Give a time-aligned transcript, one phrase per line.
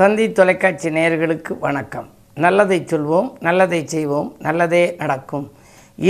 [0.00, 2.06] தந்தி தொலைக்காட்சி நேயர்களுக்கு வணக்கம்.
[2.34, 5.50] நல்லதை சொல்வோம் நல்லதை செய்வோம் நல்லதே நடக்கும்.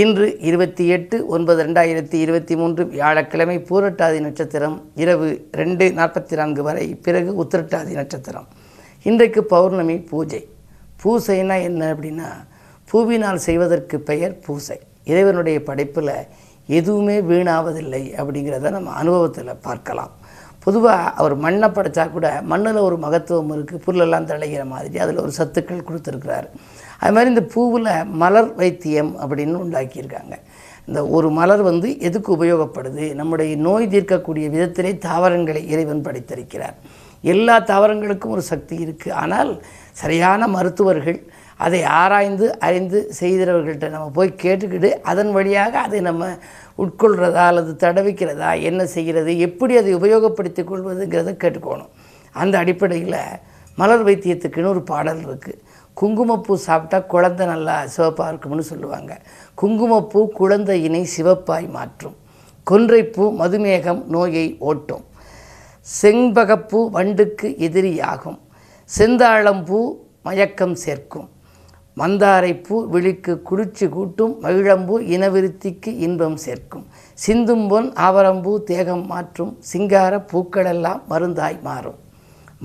[0.01, 6.95] இன்று இருபத்தி எட்டு ஒன்பது ரெண்டாயிரத்தி இருபத்தி மூன்று வியாழக்கிழமை பூரட்டாதி நட்சத்திரம் இரவு ரெண்டு நாற்பத்தி நான்கு வரை
[6.95, 8.47] பிறகு உத்திரட்டாதி நட்சத்திரம்.
[9.03, 10.47] இன்றைக்கு பௌர்ணமி பூஜை.
[11.03, 12.29] பூசைனா என்ன அப்படின்னா
[12.93, 14.79] பூவினால் செய்வதற்கு பெயர் பூசை.
[15.03, 16.15] இறைவனுடைய படைப்பில்
[16.65, 20.11] எதுவுமே வீணாவதில்லை அப்படிங்கிறத நம்ம அனுபவத்தில் பார்க்கலாம்.
[20.63, 24.97] பொதுவாக அவர் மண்ணை படைச்சா கூட மண்ணில் ஒரு மகத்துவம் இருக்குது புல்லெல்லாம் தழைகிற மாதிரி.
[25.03, 26.49] அதில் ஒரு சத்துக்கள் கொடுத்துருக்கிறாரு.
[26.99, 27.91] அது மாதிரி இந்த பூவில்
[28.23, 30.35] மலர் வைத்தியம் அப்படின்னு உண்டாக்கியிருக்காங்க.
[30.87, 33.05] இந்த ஒரு மலர் வந்து எதுக்கு உபயோகப்படுது?
[33.19, 36.77] நம்முடைய நோய் தீர்க்கக்கூடிய விதத்திலே தாவரங்களை இறைவன் படைத்திருக்கிறார்.
[37.33, 39.51] எல்லா தாவரங்களுக்கும் ஒரு சக்தி இருக்குது ஆனால்
[40.01, 41.19] சரியான மருத்துவர்கள்
[41.65, 46.29] அதை ஆராய்ந்து அறிந்து செய்கிறவர்கள்ட்ட நம்ம போய் கேட்டுக்கிட்டு அதன் வழியாக அதை நம்ம
[46.77, 51.91] உட்கொள்கிறதா அல்லது தடவிக்கிறதா என்ன செய்கிறது எப்படி அதை உபயோகப்படுத்திக் கொள்வதுங்கிறத கேட்டுக்கோணும்.
[52.31, 53.21] அந்த அடிப்படையில்
[53.75, 55.59] மலர் வைத்தியத்துக்குன்னு ஒரு பாடல் இருக்குது
[55.93, 59.21] குங்குமப்பூ சாப்பிட்டா குழந்தை நல்லா சிவப்பாக இருக்கும்னு சொல்லுவாங்க.
[59.53, 62.15] குங்குமப்பூ குழந்தையினை சிவப்பாய் மாற்றும்.
[62.71, 65.03] கொன்றைப்பூ மதுமேகம் நோயை ஓட்டும்.
[66.01, 68.39] செம்பகப்பூ வண்டுக்கு எதிரியாகும்.
[68.97, 71.29] செந்தாழம்பூ மயக்கம் சேர்க்கும்.
[71.99, 76.85] மந்தாரைப்பூ விழிக்கு குளிர்ச்சி கூட்டும் மகிழம்பூ இனவிருத்திக்கு இன்பம் சேர்க்கும்.
[77.13, 81.99] சிந்தும் பொன் ஆவரம்பூ தேகம் மாற்றும் சிங்கார பூக்களெல்லாம் மருந்தாய் மாறும்.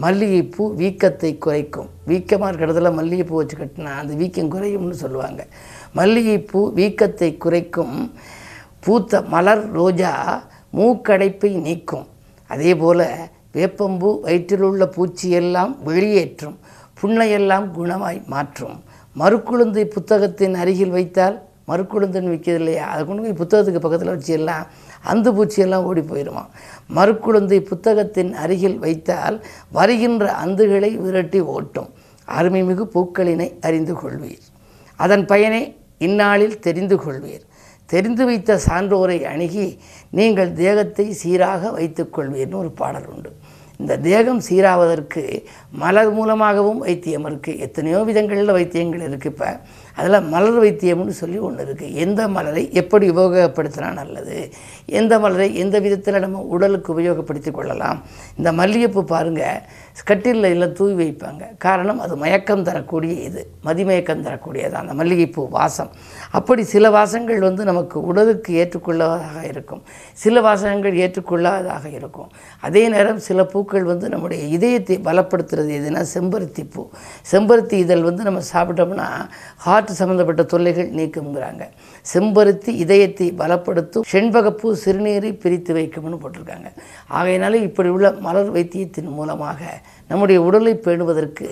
[0.03, 1.89] மல்லிகைப்பூ வீக்கத்தை குறைக்கும்.
[2.09, 5.47] வீக்கமாக இருக்கிறதுல மல்லிகைப்பூ வச்சு கட்டினா அந்த வீக்கம் குறையும்னு சொல்லுவாங்க.
[5.93, 8.13] மல்லிகைப்பூ வீக்கத்தை குறைக்கும்.
[8.81, 10.13] பூத்த மலர் ரோஜா
[10.77, 12.07] மூக்கடைப்பை நீக்கும்.
[12.47, 13.07] அதே போல்
[13.55, 16.59] வேப்பம்பூ வயிற்றிலுள்ள பூச்சியெல்லாம் வெளியேற்றும்.
[17.03, 18.77] புண்ணையெல்லாம் குணமாய் மாற்றும்.
[19.21, 21.37] மறுக்குழுந்தை புத்தகத்தின் அருகில் வைத்தால்
[21.71, 24.67] மறுக்குழுந்துன்னு விற்கிறது இல்லையா அதை கொண்டு போய் புத்தகத்துக்கு பக்கத்தில் வச்சிடலாம்.
[25.13, 26.45] அந்த பூச்சியெல்லாம் ஓடி போயிடுமா
[26.97, 29.37] மறுக்குழுந்தை புத்தகத்தின் அருகில் வைத்தால்
[29.79, 31.91] வருகின்ற அந்துகளை விரட்டி ஓட்டும்.
[32.29, 34.45] அருமைமிகு பூக்களினை அறிந்து கொள்வீர்.
[34.97, 35.63] அதன் பயனை
[36.07, 37.45] இந்நாளில் தெரிந்து கொள்வீர்.
[37.93, 39.67] தெரிந்து வைத்த சான்றோரை அணுகி
[40.19, 43.31] நீங்கள் தேகத்தை சீராக வைத்துக்கொள்வீர்னு ஒரு பாடல் உண்டு.
[43.79, 45.23] இந்த தேகம் சீராவதற்கு
[45.71, 49.61] மலர் மூலமாகவும் வைத்தியம் இருக்குது எத்தனையோ விதங்களில் வைத்தியங்கள் இருக்குது இப்போ.
[49.95, 54.39] அதில் மலர் வைத்தியம்னு சொல்லி ஒன்று இருக்குது எந்த மலரை எப்படி உபயோகப்படுத்தினா நல்லது?
[54.87, 58.01] எந்த மலரை எந்த விதத்தில் நம்ம உடலுக்கு உபயோகப்படுத்தி கொள்ளலாம்?
[58.37, 59.63] இந்த மல்லிகைப்பூ பாருங்கள்
[60.05, 61.57] கட்டிலில் எல்லாம் தூவி வைப்பாங்க.
[61.59, 63.47] காரணம் அது மயக்கம் தரக்கூடிய இது.
[63.65, 64.73] மதிமயக்கம் தரக்கூடியது.
[64.73, 65.91] அந்த மல்லிகைப்பூ வாசம்.
[66.31, 69.83] அப்படி சில வாசங்கள் வந்து நமக்கு உடலுக்கு ஏற்றுக்கொள்ளதாக இருக்கும்.
[70.13, 72.31] சில வாசகங்கள் ஏற்றுக்கொள்ளாததாக இருக்கும்.
[72.61, 76.89] அதே நேரம் சில பூக்கள் வந்து நம்முடைய இதயத்தை பலப்படுத்துறது எதுனா செம்பருத்தி பூ.
[77.33, 81.69] செம்பருத்தி இதழ் வந்து நம்ம சாப்பிட்டோம்னா ஹார்ட் சம்மந்தப்பட்ட தொல்லைகள் நீக்குங்கிறாங்க
[82.15, 86.69] செம்பருத்தி இதயத்தை பலப்படுத்தும் செண்பகப்பூ சிறுநீரை பிரித்து வைக்கும்னு போட்டிருக்காங்க.
[87.11, 91.47] ஆகையினால இப்படி உள்ள மலர் வைத்தியத்தின் மூலமாக நம்முடைய உடலை பேணுவதற்கு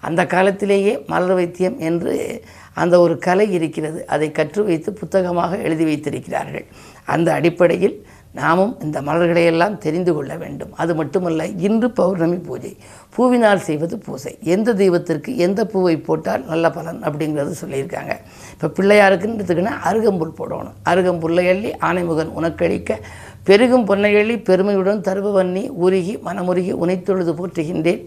[0.00, 4.06] அந்த காலத்திலேயே மலர் வைத்தியம் என்று அந்த ஒரு கலை இருக்கிறது.
[4.06, 6.66] அதை கற்று வைத்து புத்தகமாக எழுதி வைத்திருக்கிறார்கள்.
[7.04, 7.96] அந்த அடிப்படையில்
[8.32, 10.72] நாமும் இந்த மலர்களையெல்லாம் தெரிந்து கொள்ள வேண்டும்.
[10.74, 12.76] அது மட்டுமல்ல இன்று பௌர்ணமி பூஜை.
[13.16, 14.38] பூவினால் செய்வது பூசை.
[14.54, 18.14] எந்த தெய்வத்திற்கு எந்த பூவை போட்டால் நல்ல பலன் அப்படிங்கிறது சொல்லியிருக்காங்க.
[18.52, 20.76] இப்போ பிள்ளையாருக்குன்னு எடுத்துக்கினா அருகம்புல் போடணும்.
[20.84, 23.00] அருகம்புல்லை அள்ளி ஆனைமுகன் உனக்கழிக்க
[23.46, 28.00] பெருகும் பொன்னையள்ளி பெருமையுடன் தருபவன்னி உருகி மனமுருகி உனைத்தொழுது போற்றுகின்றேன்.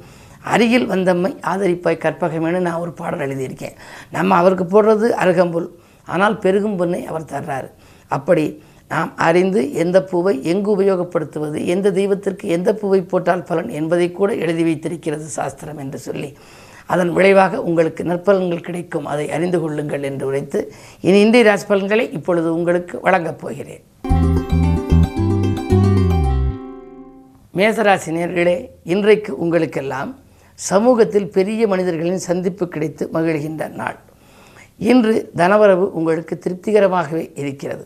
[0.54, 3.76] அருகில் வந்தம்மை ஆதரிப்பாய் கற்பகமேனு நான் ஒரு பாடல் எழுதியிருக்கேன்.
[4.12, 5.70] நம்ம அவருக்கு போடுறது அருகம்புல்.
[6.06, 7.70] ஆனால் பெருகும் பொன்னை அவர் தர்றாரு.
[8.08, 14.30] அப்படி நாம் அறிந்து எந்த பூவை எங்கு உபயோகப்படுத்துவது எந்த தெய்வத்திற்கு எந்த பூவை போட்டால் பலன் என்பதை கூட
[14.34, 16.38] எழுதி வைத்திருக்கிறது சாஸ்திரம் என்று சொல்லி.
[16.86, 19.06] அதன் விளைவாக உங்களுக்கு நற்பலன்கள் கிடைக்கும்.
[19.06, 20.62] அதை அறிந்து கொள்ளுங்கள் என்று உரைத்து
[21.02, 23.84] இனி இந்திய ராசி பலன்களை இப்பொழுது உங்களுக்கு வழங்கப் போகிறேன்.
[27.60, 28.56] மேசராசி நேர்களே
[28.94, 30.12] இன்றைக்கு உங்களுக்கெல்லாம்
[30.60, 33.98] சமூகத்தில் பெரிய மனிதர்களின் சந்திப்பு கிடைத்து மகிழ்கின்ற நாள்.
[34.92, 37.86] இன்று தனவரவு உங்களுக்கு திருப்திகரமாகவே இருக்கிறது.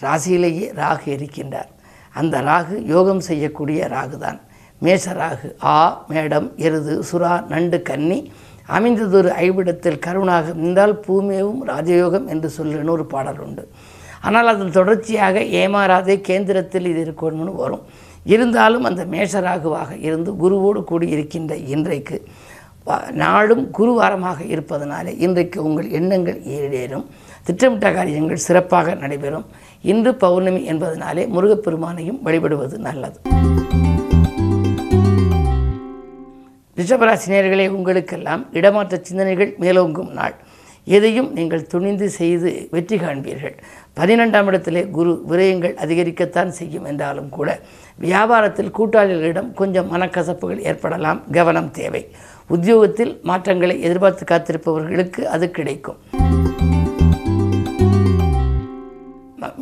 [0.00, 1.70] ராசியிலேயே ராகு இருக்கின்றார்.
[2.20, 4.40] அந்த ராகு யோகம் செய்யக்கூடிய ராகு தான்
[4.82, 5.76] மேச ராகு ஆ
[6.12, 8.18] மேடம் எருது சுறா நண்டு கன்னி
[8.76, 13.64] அமைந்ததொரு ஐவிடத்தில் கருணாக நின்றால் பூமேவும் ராஜயோகம் என்று சொல்லுன்னு ஒரு பாடல் உண்டு.
[14.26, 17.84] ஆனால் அதன் தொடர்ச்சியாக ஏமாறாதே கேந்திரத்தில் இது இருக்கணும்னு வரும்.
[18.32, 22.18] இருந்தாலும் அந்த மேஷராகுவாக இருந்து குருவோடு கூடி இருக்கின்ற இன்றைக்கு
[23.22, 27.06] நாளும் குருவாரமாக இருப்பதனாலே இன்றைக்கு உங்கள் எண்ணங்கள் ஈடேறும்
[27.46, 29.46] திட்டமிட்ட காரியங்கள் சிறப்பாக நடைபெறும்.
[29.92, 33.18] இன்று பௌர்ணமி என்பதனாலே முருகப்பெருமானையும் வழிபடுவது நல்லது.
[36.80, 40.36] ரிஷபராசினியர்களே உங்களுக்கெல்லாம் இடமாற்ற சிந்தனைகள் மேலோங்கும் நாள்.
[40.96, 43.56] எதையும் நீங்கள் துணிந்து செய்து வெற்றி காண்பீர்கள்.
[43.96, 47.58] பதினெண்டாம் இடத்திலே குரு விரயங்கள் அதிகரிக்கத்தான் செய்யும் என்றாலும் கூட
[48.00, 51.22] வியாபாரத்தில் கூட்டாளிகளிடம் கொஞ்சம் மனக்கசப்புகள் ஏற்படலாம்.
[51.32, 52.02] கவனம் தேவை.
[52.46, 56.00] உத்தியோகத்தில் மாற்றங்களை எதிர்பார்த்து காத்திருப்பவர்களுக்கு அது கிடைக்கும்.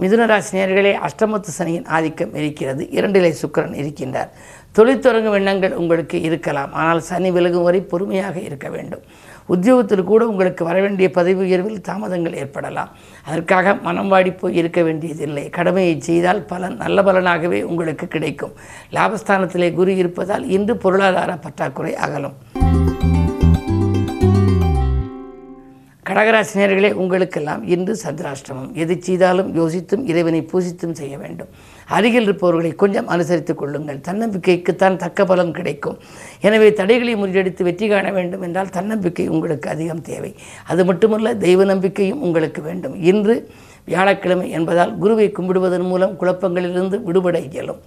[0.02, 2.82] மிதுனராசினியர்களே அஷ்டமத்து சனியின் ஆதிக்கம் இருக்கிறது.
[2.98, 4.28] இரண்டிலை சுக்கரன் இருக்கின்றார்.
[4.72, 6.72] தொழில் தொடங்கும் எண்ணங்கள் உங்களுக்கு இருக்கலாம்.
[6.72, 9.00] ஆனால் சனி விலகும் வரை பொறுமையாக இருக்க வேண்டும்.
[9.48, 12.90] உத்தியோகத்தில் கூட உங்களுக்கு வரவேண்டிய பதவி உயர்வில் தாமதங்கள் ஏற்படலாம்.
[13.24, 15.44] அதற்காக மனம் வாடி போய் இருக்க வேண்டியதில்லை.
[15.48, 18.54] கடமையை செய்தால் பலன் நல்ல பலனாகவே உங்களுக்கு கிடைக்கும்.
[18.92, 22.36] லாபஸ்தானத்திலே குரு இருப்பதால் இன்று பொருளாதார பற்றாக்குறை அகலும்.
[26.08, 28.70] கடகராசினியர்களே உங்களுக்கெல்லாம் இன்று சந்திராஷ்டமம்.
[28.72, 31.50] எது செய்தாலும் யோசித்தும் இறைவனை பூசித்தும் செய்ய வேண்டும்.
[31.96, 34.00] அருகில் இருப்பவர்களை கொஞ்சம் அனுசரித்துக் கொள்ளுங்கள்.
[34.08, 35.96] தன்னம்பிக்கைக்குத்தான் தக்க பலன் கிடைக்கும்.
[36.40, 40.32] எனவே தடைகளை முறியடித்து வெற்றி காண வேண்டும் என்றால் தன்னம்பிக்கை உங்களுக்கு அதிகம் தேவை.
[40.73, 42.96] அது மட்டுமல்ல தெய்வ நம்பிக்கையும் உங்களுக்கு வேண்டும்.
[43.11, 43.37] இன்று
[43.85, 47.82] வியாழக்கிழமை என்பதால் குருவை கும்பிடுவதன் மூலம் குழப்பங்களிலிருந்து விடுபட இயலும்.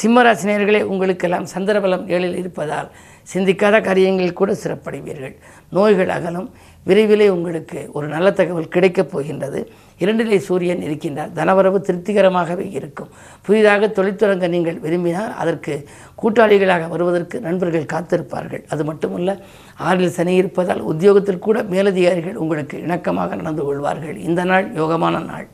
[0.00, 2.88] சிம்மராசினியர்களே உங்களுக்கெல்லாம் சந்திரபலம் ஏழில் இருப்பதால்
[3.34, 5.36] சிந்திக்காத காரியங்களில் கூட சிறப்படைவீர்கள்.
[5.68, 6.50] நோய்கள் அகலும்.
[6.86, 9.70] விரைவிலே உங்களுக்கு ஒரு நல்ல தகவல் கிடைக்கப் போகின்றது.
[9.98, 11.32] இரண்டிலே சூரியன் இருக்கின்றார்.
[11.34, 13.08] தனவரவு திருப்திகரமாகவே இருக்கும்.
[13.42, 15.88] புதிதாக தொழிற்துறங்க நீங்கள் விரும்பினால் அதற்கு
[16.22, 18.64] கூட்டாளிகளாக வருவதற்கு நண்பர்கள் காத்திருப்பார்கள்.
[18.68, 19.38] அது மட்டுமல்ல
[19.76, 24.16] ஆறில் சனி இருப்பதால் உத்தியோகத்தில் கூட மேலதிகாரிகள் உங்களுக்கு இணக்கமாக நடந்து கொள்வார்கள்.
[24.16, 25.46] இந்த நாள் யோகமான நாள்.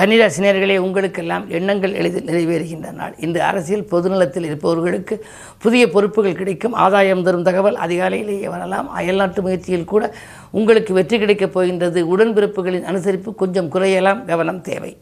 [0.00, 3.14] கன்னிராசினியர்களே உங்களுக்கெல்லாம் எண்ணங்கள் எளிதில் நிறைவேறுகின்ற நாள்.
[3.18, 5.26] இந்த அரசியல் பொதுநலத்தில் இருப்பவர்களுக்கு
[5.58, 6.72] புதிய பொறுப்புகள் கிடைக்கும்.
[6.72, 8.90] ஆதாயம் தரும் தகவல் அதிகாலையிலேயே வரலாம்.
[8.90, 10.14] அயல்நாட்டு முயற்சியில் கூட
[10.50, 12.18] உங்களுக்கு வெற்றி கிடைக்கப் போகின்றது.
[12.18, 14.24] உடன்பிறப்புகளின் அனுசரிப்பு கொஞ்சம் குறையலாம்.
[14.24, 14.98] கவனம் தேவை.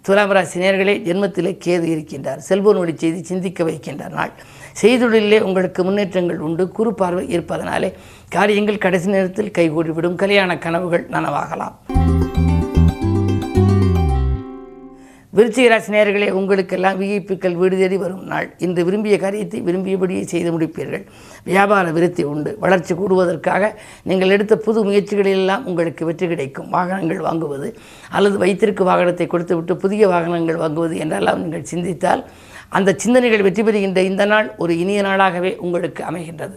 [0.00, 2.36] துலாம் ராசி நேர்களே ஜென்மத்திலே கேது இருக்கின்றார்.
[2.36, 4.30] செல்போன் வழி செய்தி சிந்திக்க வைக்கின்ற நாள்.
[4.80, 6.68] செய்தொழிலே உங்களுக்கு முன்னேற்றங்கள் உண்டு.
[6.68, 7.90] குறு பார்வை இருப்பதனாலே
[8.28, 10.14] காரியங்கள் கடைசி நேரத்தில் கைகூடிவிடும்.
[10.14, 11.76] கல்யாண கனவுகள் நனவாகலாம்.
[15.36, 18.48] விருச்சிக ராசி உங்களுக்கெல்லாம் விஐபிக்கள் வீடு தேடி வரும் நாள்.
[18.58, 21.04] இன்று விரும்பிய காரியத்தை விரும்பியபடியே செய்து முடிப்பீர்கள்.
[21.44, 22.56] வியாபார விருத்தி உண்டு.
[22.60, 23.70] வளர்ச்சி கூடுவதற்காக
[24.02, 26.68] நீங்கள் எடுத்த புது முயற்சிகளிலெல்லாம் உங்களுக்கு வெற்றி கிடைக்கும்.
[26.70, 27.70] வாகனங்கள் வாங்குவது
[28.10, 32.24] அல்லது வைத்திருக்கு வாகனத்தை கொடுத்துவிட்டு புதிய வாகனங்கள் வாங்குவது என்றெல்லாம் நீங்கள் சிந்தித்தால்
[32.78, 36.56] அந்த சிந்தனைகள் வெற்றி பெறுகின்ற இந்த நாள் ஒரு இனிய நாளாகவே உங்களுக்கு அமைகின்றது.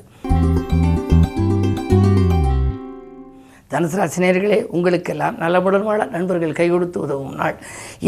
[3.72, 7.56] தனுசு ராசினியர்களே உங்களுக்கெல்லாம் நலமுடன் வாழ நண்பர்கள் கை கொடுத்து உதவும் நாள்.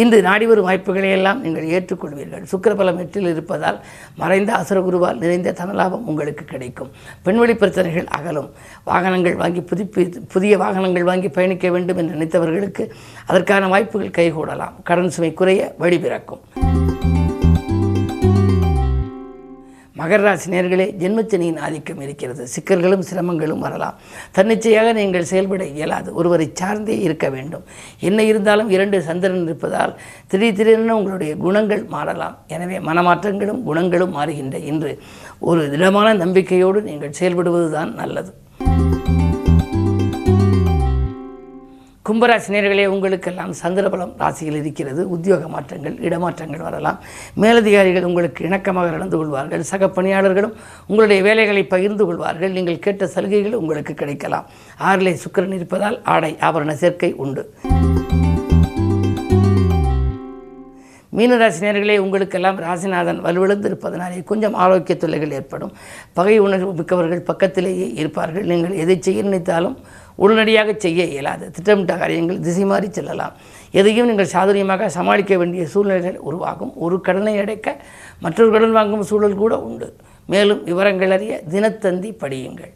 [0.02, 2.46] இன்று நாடி வரும் வாய்ப்புகளை எல்லாம் நீங்கள் ஏற்றுக்கொள்வீர்கள்.
[2.52, 3.80] சுக்கரபலம் எட்டில் இருப்பதால்
[4.22, 6.94] மறைந்த அசுரகுருவால் நிறைந்த தனலாபம் உங்களுக்கு கிடைக்கும்.
[7.28, 8.50] பெண்வெளி பிரச்சனைகள் அகலும்.
[8.92, 10.06] வாகனங்கள் வாங்கி புதுப்பி
[10.36, 12.86] புதிய வாகனங்கள் வாங்கி பயணிக்க வேண்டும் என்று நினைத்தவர்களுக்கு
[13.26, 14.76] அதற்கான வாய்ப்புகள் கைகூடலாம்.
[14.84, 16.00] கடன் சுமை குறைய வழி
[20.00, 22.44] மகர ராசி நேர்களே ஜென்மச்சனியின் ஆதிக்கம் இருக்கிறது.
[22.54, 23.96] சிக்கல்களும் சிரமங்களும் வரலாம்.
[24.32, 26.10] தன்னிச்சையாக நீங்கள் செயல்பட இயலாது.
[26.14, 27.64] ஒருவரை சார்ந்தே இருக்க வேண்டும்.
[28.00, 29.94] என்ன இருந்தாலும் இரண்டு சந்திரன் இருப்பதால்
[30.28, 32.38] திடீர் திடீரென உங்களுடைய குணங்கள் மாறலாம்.
[32.48, 34.92] எனவே மனமாற்றங்களும் குணங்களும் மாறுகின்ற இன்று.
[35.40, 38.34] ஒரு திடமான நம்பிக்கையோடு நீங்கள் செயல்படுவதுதான் நல்லது.
[42.08, 45.10] கும்பராசினியர்களே உங்களுக்கெல்லாம் சந்திரபலம் ராசியில் இருக்கிறது.
[45.10, 47.00] உத்தியோக மாற்றங்கள் இடமாற்றங்கள் வரலாம்.
[47.44, 49.64] மேலதிகாரிகள் உங்களுக்கு இணக்கமாக நடந்து கொள்வார்கள்.
[49.72, 50.54] சக பணியாளர்களும்
[50.88, 52.52] உங்களுடைய வேலைகளை பகிர்ந்து கொள்வார்கள்.
[52.52, 54.48] நீங்கள் கேட்ட சலுகைகள் உங்களுக்கு கிடைக்கலாம்.
[54.90, 57.44] ஆறிலே சுக்கிரன் இருப்பதால் ஆடை ஆபரண சேர்க்கை உண்டு.
[61.18, 65.72] மீனராசினியர்களே உங்களுக்கெல்லாம் ராசிநாதன் வலுவிழந்து இருப்பதனாலே கொஞ்சம் ஆரோக்கிய தொல்லைகள் ஏற்படும்.
[66.14, 68.46] பகை உணர்வு மிக்கவர்கள் பக்கத்திலேயே இருப்பார்கள்.
[68.52, 69.78] நீங்கள் எதை செய்ய நினைத்தாலும்
[70.24, 71.46] உடனடியாக செய்ய இயலாது.
[71.56, 73.36] திட்டமிட்ட காரியங்கள் திசை மாறி செல்லலாம்.
[73.80, 76.74] எதையும் நீங்கள் சாதுரியமாக சமாளிக்க வேண்டிய சூழ்நிலைகள் உருவாகும்.
[76.86, 77.78] ஒரு கடனை அடைக்க
[78.26, 79.90] மற்றொரு கடன் வாங்கும் சூழல் கூட உண்டு.
[80.34, 82.74] மேலும் விவரங்கள் அறிய தினத்தந்தி படியுங்கள்.